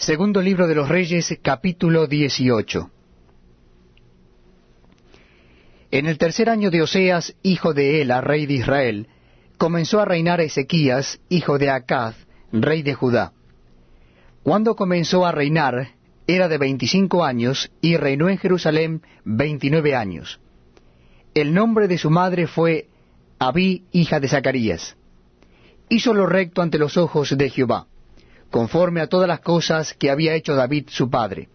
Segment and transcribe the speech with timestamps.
[0.00, 2.90] Segundo libro de los Reyes, capítulo 18.
[5.90, 9.08] En el tercer año de Oseas, hijo de Ela, rey de Israel,
[9.58, 12.16] comenzó a reinar Ezequías, hijo de Acaz,
[12.50, 13.34] rey de Judá.
[14.42, 15.88] Cuando comenzó a reinar,
[16.26, 20.40] era de veinticinco años, y reinó en Jerusalén veintinueve años.
[21.34, 22.88] El nombre de su madre fue
[23.38, 24.96] Abí, hija de Zacarías.
[25.90, 27.89] Hizo lo recto ante los ojos de Jehová
[28.50, 31.48] conforme a todas las cosas que había hecho David su padre.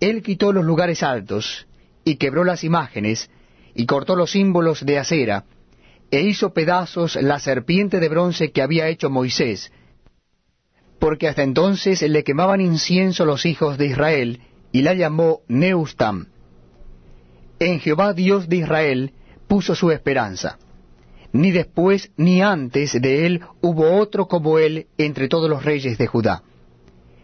[0.00, 1.66] Él quitó los lugares altos,
[2.04, 3.30] y quebró las imágenes,
[3.74, 5.44] y cortó los símbolos de acera,
[6.10, 9.72] e hizo pedazos la serpiente de bronce que había hecho Moisés,
[10.98, 14.40] porque hasta entonces le quemaban incienso los hijos de Israel,
[14.72, 16.26] y la llamó Neustam.
[17.58, 19.12] En Jehová Dios de Israel
[19.46, 20.58] puso su esperanza
[21.34, 26.06] ni después ni antes de él hubo otro como él entre todos los reyes de
[26.06, 26.44] Judá.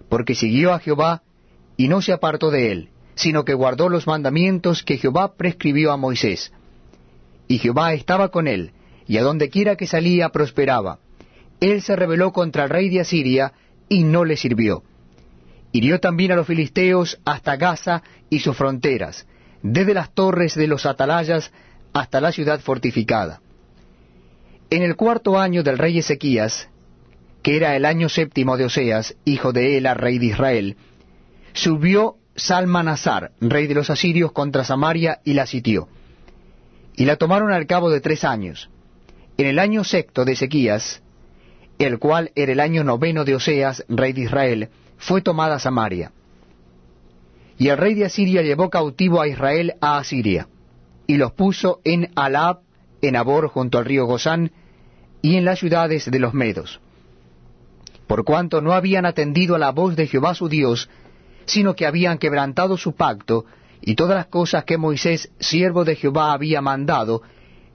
[0.09, 1.23] Porque siguió a Jehová
[1.77, 5.97] y no se apartó de él, sino que guardó los mandamientos que Jehová prescribió a
[5.97, 6.52] Moisés.
[7.47, 8.72] Y Jehová estaba con él,
[9.06, 10.98] y a donde quiera que salía prosperaba.
[11.61, 13.52] Él se rebeló contra el rey de Asiria,
[13.89, 14.83] y no le sirvió.
[15.70, 19.24] Hirió también a los filisteos hasta Gaza y sus fronteras,
[19.62, 21.52] desde las torres de los atalayas
[21.92, 23.41] hasta la ciudad fortificada.
[24.71, 26.69] En el cuarto año del rey Ezequías,
[27.43, 30.77] que era el año séptimo de Oseas, hijo de Ela, rey de Israel,
[31.55, 35.89] subió Salmanasar, rey de los asirios, contra Samaria y la sitió.
[36.95, 38.71] Y la tomaron al cabo de tres años.
[39.37, 41.03] En el año sexto de Ezequías,
[41.81, 46.13] el cual era el año noveno de Oseas, rey de Israel, fue tomada Samaria.
[47.59, 50.47] Y el rey de Asiria llevó cautivo a Israel a Asiria,
[51.09, 52.61] y los puso en Alab,
[53.03, 54.53] en Abor junto al río Gozán,
[55.23, 56.81] y en las ciudades de los Medos.
[58.07, 60.89] Por cuanto no habían atendido a la voz de Jehová su Dios,
[61.47, 63.45] sino que habían quebrantado su pacto,
[63.81, 67.23] y todas las cosas que Moisés, siervo de Jehová, había mandado,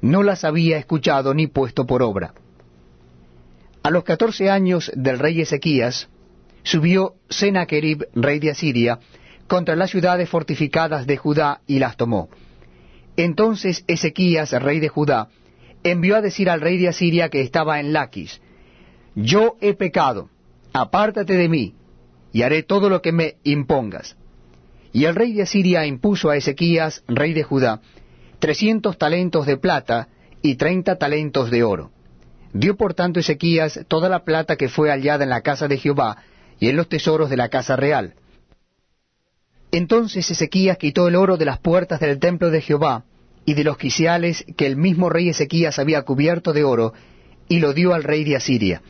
[0.01, 2.33] no las había escuchado ni puesto por obra.
[3.81, 6.09] A los catorce años del rey Ezequías,
[6.63, 8.99] subió Sennacherib, rey de Asiria,
[9.47, 12.29] contra las ciudades fortificadas de Judá y las tomó.
[13.15, 15.29] Entonces Ezequías, rey de Judá,
[15.85, 18.41] envió a decir al rey de Asiria que estaba en Laquis,
[19.15, 20.29] Yo he pecado,
[20.73, 21.75] apártate de mí,
[22.33, 24.17] y haré todo lo que me impongas.
[24.91, 27.81] Y el rey de Asiria impuso a Ezequías, rey de Judá,
[28.39, 30.09] trescientos talentos de plata
[30.41, 31.91] y treinta talentos de oro.
[32.51, 36.17] Dio por tanto Ezequías toda la plata que fue hallada en la casa de Jehová
[36.59, 38.15] y en los tesoros de la casa real.
[39.71, 43.03] Entonces Ezequías quitó el oro de las puertas del templo de Jehová,
[43.45, 46.93] y de los quiciales que el mismo rey Ezequías había cubierto de oro,
[47.47, 48.81] y lo dio al rey de Asiria.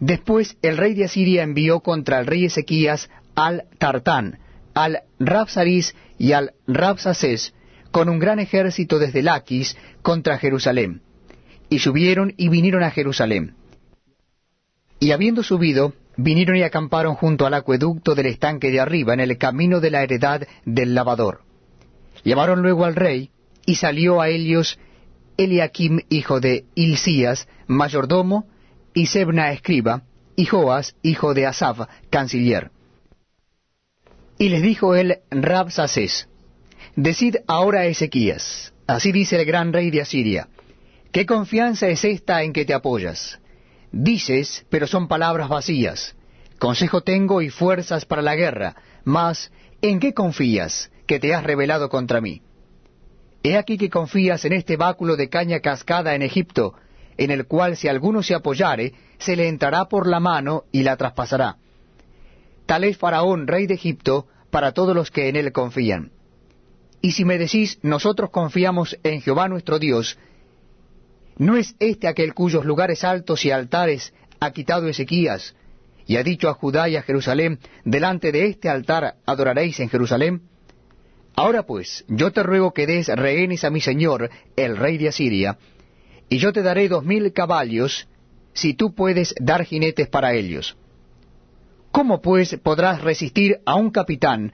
[0.00, 4.38] Después el rey de Asiria envió contra el rey Ezequías al Tartán,
[4.74, 7.52] al Rapsaris y al Rapsaces,
[7.90, 11.02] con un gran ejército desde Laquis contra Jerusalén.
[11.68, 13.54] Y subieron y vinieron a Jerusalén.
[15.00, 19.36] Y habiendo subido, vinieron y acamparon junto al acueducto del estanque de arriba, en el
[19.36, 21.42] camino de la heredad del lavador.
[22.24, 23.30] Llamaron luego al rey,
[23.68, 24.78] y salió a ellos
[25.36, 28.46] Eliakim hijo de Hilcías, mayordomo,
[28.94, 30.04] y Sebna escriba,
[30.36, 32.70] y Joas hijo de Asaf, canciller.
[34.38, 36.30] Y les dijo él Rabsaces,
[36.96, 40.48] Decid ahora a Ezequías, así dice el gran rey de Asiria,
[41.12, 43.38] ¿qué confianza es esta en que te apoyas?
[43.92, 46.16] Dices, pero son palabras vacías.
[46.58, 49.52] Consejo tengo y fuerzas para la guerra, mas
[49.82, 52.40] ¿en qué confías que te has rebelado contra mí?
[53.42, 56.74] He aquí que confías en este báculo de caña cascada en Egipto,
[57.16, 60.96] en el cual si alguno se apoyare, se le entrará por la mano y la
[60.96, 61.56] traspasará.
[62.66, 66.12] Tal es Faraón, rey de Egipto, para todos los que en él confían.
[67.00, 70.18] Y si me decís, nosotros confiamos en Jehová nuestro Dios,
[71.36, 75.54] ¿no es este aquel cuyos lugares altos y altares ha quitado Ezequías,
[76.06, 80.42] y ha dicho a Judá y a Jerusalén, delante de este altar adoraréis en Jerusalén?
[81.38, 85.56] Ahora pues, yo te ruego que des rehenes a mi señor, el rey de Asiria,
[86.28, 88.08] y yo te daré dos mil caballos,
[88.54, 90.76] si tú puedes dar jinetes para ellos.
[91.92, 94.52] ¿Cómo pues podrás resistir a un capitán,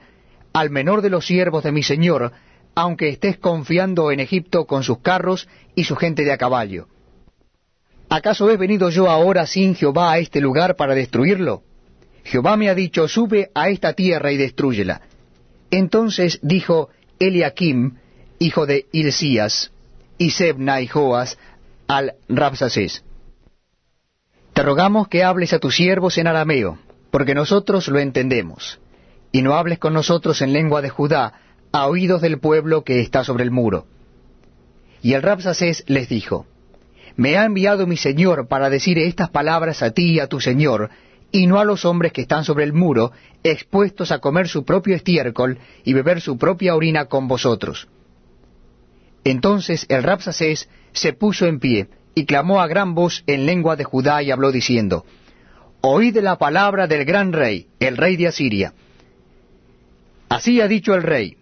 [0.53, 2.33] al menor de los siervos de mi señor,
[2.75, 6.87] aunque estés confiando en Egipto con sus carros y su gente de a caballo?
[8.09, 11.63] ¿Acaso he venido yo ahora sin Jehová a este lugar para destruirlo?
[12.25, 15.01] Jehová me ha dicho, sube a esta tierra y destrúyela.
[15.75, 16.87] Entonces dijo
[17.19, 17.97] Eliakim,
[18.39, 19.73] hijo de Hilcías,
[20.17, 21.37] y Sebna y Joas,
[21.85, 23.03] al Rabsaces,
[24.53, 26.77] Te rogamos que hables a tus siervos en arameo,
[27.11, 28.79] porque nosotros lo entendemos,
[29.33, 31.41] y no hables con nosotros en lengua de Judá,
[31.73, 33.85] a oídos del pueblo que está sobre el muro.
[35.01, 36.45] Y el Rapsacés les dijo,
[37.17, 40.89] Me ha enviado mi señor para decir estas palabras a ti y a tu señor,
[41.35, 43.11] y no a los hombres que están sobre el muro,
[43.43, 47.89] expuestos a comer su propio estiércol y beber su propia orina con vosotros.
[49.25, 53.83] Entonces el Rapsacés se puso en pie, y clamó a gran voz en lengua de
[53.83, 55.05] Judá y habló diciendo,
[55.81, 58.73] Oíd la palabra del gran rey, el rey de Asiria.
[60.29, 61.35] Así ha dicho el rey,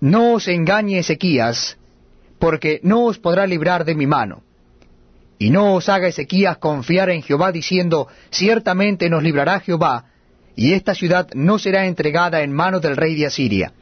[0.00, 1.78] no os engañe Ezequías,
[2.40, 4.42] porque no os podrá librar de mi mano.
[5.38, 10.06] Y no os haga Ezequías confiar en Jehová diciendo, ciertamente nos librará Jehová,
[10.54, 13.72] y esta ciudad no será entregada en mano del rey de Asiria.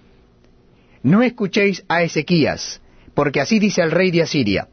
[1.03, 2.81] No escuchéis a Ezequías,
[3.15, 4.69] porque así dice el rey de Asiria,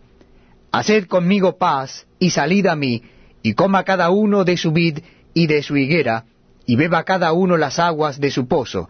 [0.71, 3.03] Haced conmigo paz, y salid a mí,
[3.43, 4.99] y coma cada uno de su vid
[5.33, 6.25] y de su higuera,
[6.65, 8.89] y beba cada uno las aguas de su pozo,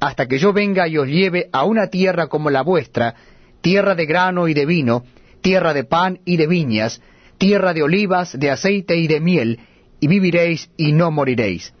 [0.00, 3.14] hasta que yo venga y os lleve a una tierra como la vuestra,
[3.60, 5.04] tierra de grano y de vino,
[5.40, 7.00] tierra de pan y de viñas,
[7.40, 9.58] tierra de olivas, de aceite y de miel,
[9.98, 11.72] y viviréis y no moriréis.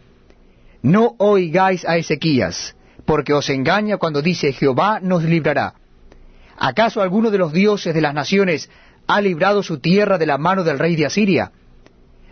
[0.82, 2.74] No oigáis a Ezequías,
[3.04, 5.74] porque os engaña cuando dice Jehová nos librará.
[6.56, 8.70] ¿Acaso alguno de los dioses de las naciones
[9.06, 11.52] ha librado su tierra de la mano del rey de Asiria?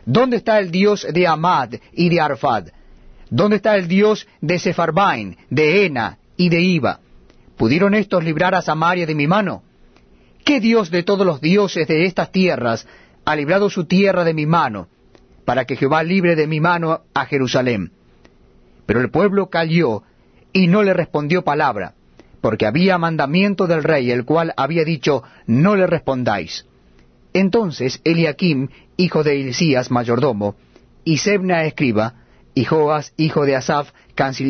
[0.07, 2.69] ¿Dónde está el dios de Amad y de Arfad?
[3.29, 7.01] ¿Dónde está el dios de Sefarbain, de Ena y de Iba?
[7.59, 9.65] ¿Pudieron estos librar a Samaria de mi mano?
[10.47, 12.87] ¿Qué dios de todos los dioses de estas tierras
[13.29, 14.89] ha librado su tierra de mi mano,
[15.45, 17.93] para que Jehová libre de mi mano a Jerusalén?
[18.87, 20.03] Pero el pueblo calló
[20.55, 21.93] y no le respondió palabra,
[22.41, 26.65] porque había mandamiento del rey, el cual había dicho, no le respondáis.
[27.35, 30.55] Entonces Eliakim, hijo de Hilcías, mayordomo,
[31.05, 32.15] y Sebna escriba,
[32.55, 34.47] y Joas, hijo de Asaph, canciller,